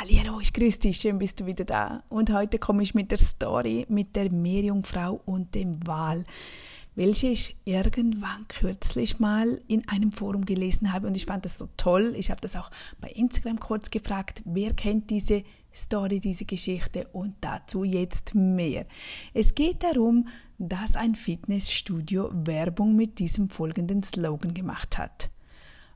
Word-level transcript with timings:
Hallo, 0.00 0.38
ich 0.38 0.52
grüße 0.52 0.78
dich, 0.78 0.98
schön 0.98 1.18
bist 1.18 1.40
du 1.40 1.46
wieder 1.46 1.64
da. 1.64 2.04
Und 2.08 2.32
heute 2.32 2.60
komme 2.60 2.84
ich 2.84 2.94
mit 2.94 3.10
der 3.10 3.18
Story 3.18 3.84
mit 3.88 4.14
der 4.14 4.30
Meerjungfrau 4.30 5.20
und 5.24 5.56
dem 5.56 5.84
Wal, 5.88 6.24
welche 6.94 7.26
ich 7.26 7.56
irgendwann 7.64 8.46
kürzlich 8.46 9.18
mal 9.18 9.60
in 9.66 9.88
einem 9.88 10.12
Forum 10.12 10.44
gelesen 10.44 10.92
habe 10.92 11.08
und 11.08 11.16
ich 11.16 11.26
fand 11.26 11.44
das 11.44 11.58
so 11.58 11.68
toll. 11.76 12.14
Ich 12.16 12.30
habe 12.30 12.40
das 12.40 12.54
auch 12.54 12.70
bei 13.00 13.08
Instagram 13.08 13.58
kurz 13.58 13.90
gefragt, 13.90 14.40
wer 14.44 14.72
kennt 14.72 15.10
diese 15.10 15.42
Story, 15.74 16.20
diese 16.20 16.44
Geschichte 16.44 17.08
und 17.08 17.34
dazu 17.40 17.82
jetzt 17.82 18.36
mehr. 18.36 18.86
Es 19.34 19.56
geht 19.56 19.82
darum, 19.82 20.28
dass 20.58 20.94
ein 20.94 21.16
Fitnessstudio 21.16 22.30
Werbung 22.32 22.94
mit 22.94 23.18
diesem 23.18 23.50
folgenden 23.50 24.04
Slogan 24.04 24.54
gemacht 24.54 24.96
hat. 24.96 25.32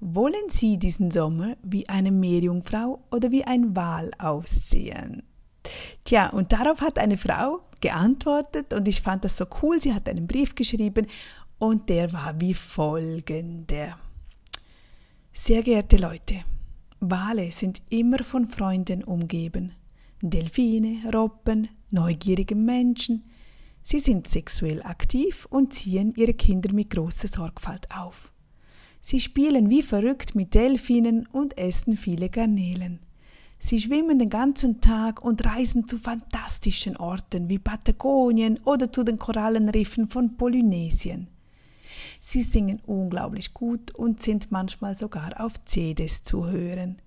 Wollen 0.00 0.50
Sie 0.50 0.78
diesen 0.78 1.10
Sommer 1.10 1.56
wie 1.62 1.88
eine 1.88 2.12
Meerjungfrau 2.12 3.02
oder 3.10 3.30
wie 3.30 3.44
ein 3.44 3.74
Wal 3.74 4.10
aussehen? 4.18 5.22
Tja, 6.04 6.28
und 6.28 6.52
darauf 6.52 6.80
hat 6.80 6.98
eine 6.98 7.16
Frau 7.16 7.60
geantwortet 7.80 8.72
und 8.72 8.86
ich 8.88 9.00
fand 9.00 9.24
das 9.24 9.36
so 9.36 9.46
cool. 9.62 9.80
Sie 9.80 9.94
hat 9.94 10.08
einen 10.08 10.26
Brief 10.26 10.54
geschrieben 10.54 11.06
und 11.58 11.88
der 11.88 12.12
war 12.12 12.40
wie 12.40 12.54
folgender. 12.54 13.98
Sehr 15.32 15.62
geehrte 15.62 15.96
Leute, 15.96 16.44
Wale 17.00 17.50
sind 17.50 17.82
immer 17.90 18.22
von 18.22 18.48
Freunden 18.48 19.02
umgeben. 19.02 19.72
Delfine, 20.22 21.10
Robben, 21.12 21.68
neugierige 21.90 22.54
Menschen. 22.54 23.24
Sie 23.82 24.00
sind 24.00 24.28
sexuell 24.28 24.82
aktiv 24.82 25.46
und 25.50 25.72
ziehen 25.72 26.14
ihre 26.16 26.34
Kinder 26.34 26.72
mit 26.72 26.90
großer 26.90 27.28
Sorgfalt 27.28 27.86
auf. 27.96 28.32
Sie 29.08 29.20
spielen 29.20 29.70
wie 29.70 29.82
verrückt 29.82 30.34
mit 30.34 30.52
Delfinen 30.54 31.28
und 31.28 31.56
essen 31.56 31.96
viele 31.96 32.28
Garnelen. 32.28 32.98
Sie 33.60 33.80
schwimmen 33.80 34.18
den 34.18 34.30
ganzen 34.30 34.80
Tag 34.80 35.22
und 35.22 35.46
reisen 35.46 35.86
zu 35.86 35.96
fantastischen 35.96 36.96
Orten 36.96 37.48
wie 37.48 37.60
Patagonien 37.60 38.58
oder 38.64 38.90
zu 38.90 39.04
den 39.04 39.16
Korallenriffen 39.16 40.08
von 40.08 40.36
Polynesien. 40.36 41.28
Sie 42.18 42.42
singen 42.42 42.80
unglaublich 42.84 43.54
gut 43.54 43.94
und 43.94 44.24
sind 44.24 44.50
manchmal 44.50 44.96
sogar 44.96 45.40
auf 45.40 45.52
CDs 45.66 46.24
zu 46.24 46.48
hören. 46.48 47.00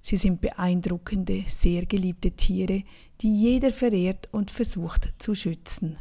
Sie 0.00 0.18
sind 0.18 0.40
beeindruckende, 0.42 1.42
sehr 1.48 1.86
geliebte 1.86 2.30
Tiere, 2.30 2.84
die 3.20 3.36
jeder 3.36 3.72
verehrt 3.72 4.28
und 4.30 4.52
versucht 4.52 5.12
zu 5.18 5.34
schützen. 5.34 5.98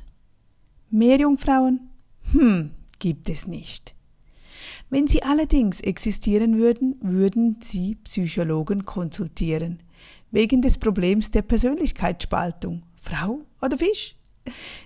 Meerjungfrauen? 0.92 1.90
Hm, 2.32 2.76
gibt 3.00 3.28
es 3.28 3.48
nicht. 3.48 3.96
Wenn 4.92 5.08
sie 5.08 5.24
allerdings 5.24 5.80
existieren 5.80 6.58
würden, 6.58 6.98
würden 7.02 7.60
sie 7.62 7.96
Psychologen 8.04 8.84
konsultieren, 8.84 9.80
wegen 10.32 10.62
des 10.62 10.78
Problems 10.78 11.32
der 11.32 11.44
Persönlichkeitsspaltung, 11.44 12.84
Frau 13.00 13.40
oder 13.62 13.78
Fisch. 13.78 14.18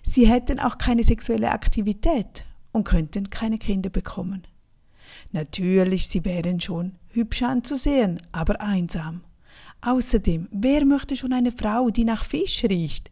Sie 0.03 0.27
hätten 0.27 0.59
auch 0.59 0.77
keine 0.77 1.03
sexuelle 1.03 1.51
Aktivität 1.51 2.45
und 2.71 2.83
könnten 2.83 3.31
keine 3.31 3.57
Kinder 3.57 3.89
bekommen. 3.89 4.43
Natürlich, 5.31 6.07
sie 6.07 6.23
wären 6.23 6.61
schon 6.61 6.93
hübsch 7.09 7.41
anzusehen, 7.41 8.21
aber 8.31 8.61
einsam. 8.61 9.21
Außerdem, 9.81 10.49
wer 10.51 10.85
möchte 10.85 11.15
schon 11.15 11.33
eine 11.33 11.51
Frau, 11.51 11.89
die 11.89 12.03
nach 12.03 12.25
Fisch 12.25 12.63
riecht? 12.63 13.09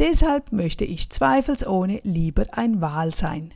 Deshalb 0.00 0.50
möchte 0.50 0.84
ich 0.84 1.10
zweifelsohne 1.10 2.00
lieber 2.02 2.46
ein 2.50 2.80
Wal 2.80 3.14
sein. 3.14 3.54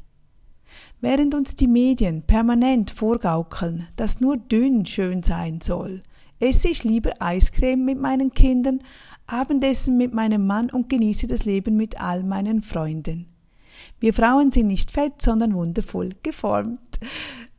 Während 1.01 1.35
uns 1.35 1.57
die 1.57 1.67
Medien 1.67 2.23
permanent 2.23 2.91
vorgaukeln, 2.91 3.89
dass 3.97 4.21
nur 4.21 4.37
dünn 4.37 4.85
schön 4.87 5.23
sein 5.23 5.61
soll, 5.61 6.03
esse 6.41 6.69
ich 6.69 6.85
lieber 6.85 7.13
Eiscreme 7.21 7.85
mit 7.85 8.01
meinen 8.01 8.33
Kindern, 8.33 8.81
Abendessen 9.27 9.97
mit 9.97 10.13
meinem 10.13 10.47
Mann 10.47 10.71
und 10.71 10.89
genieße 10.89 11.27
das 11.27 11.45
Leben 11.45 11.77
mit 11.77 12.01
all 12.01 12.25
meinen 12.25 12.63
Freunden. 12.63 13.27
Wir 14.01 14.13
Frauen 14.13 14.51
sind 14.51 14.67
nicht 14.67 14.91
fett, 14.91 15.23
sondern 15.23 15.55
wundervoll 15.55 16.11
geformt. 16.23 16.99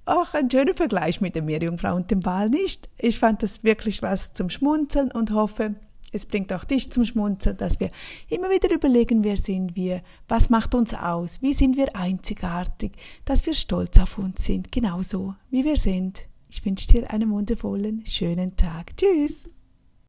Ach, 0.05 0.33
ein 0.33 0.51
schöner 0.51 0.73
Vergleich 0.73 1.21
mit 1.21 1.35
der 1.35 1.43
Meerjungfrau 1.43 1.95
und 1.95 2.11
dem 2.11 2.25
Wal 2.25 2.49
nicht. 2.49 2.89
Ich 2.97 3.19
fand 3.19 3.43
das 3.43 3.63
wirklich 3.63 4.01
was 4.01 4.33
zum 4.33 4.49
Schmunzeln 4.49 5.11
und 5.11 5.31
hoffe, 5.31 5.75
es 6.11 6.25
bringt 6.25 6.51
auch 6.53 6.63
dich 6.63 6.91
zum 6.91 7.05
Schmunzeln, 7.05 7.57
dass 7.57 7.79
wir 7.79 7.89
immer 8.29 8.49
wieder 8.49 8.71
überlegen, 8.71 9.23
wer 9.23 9.37
sind 9.37 9.75
wir, 9.75 10.01
was 10.27 10.49
macht 10.49 10.75
uns 10.75 10.93
aus, 10.93 11.41
wie 11.41 11.53
sind 11.53 11.77
wir 11.77 11.95
einzigartig, 11.95 12.93
dass 13.25 13.45
wir 13.45 13.53
stolz 13.53 13.97
auf 13.97 14.17
uns 14.17 14.43
sind, 14.43 14.71
genauso 14.71 15.35
wie 15.49 15.63
wir 15.63 15.77
sind. 15.77 16.25
Ich 16.49 16.65
wünsche 16.65 16.87
dir 16.87 17.09
einen 17.09 17.31
wundervollen, 17.31 18.05
schönen 18.05 18.55
Tag. 18.57 18.97
Tschüss. 18.97 19.45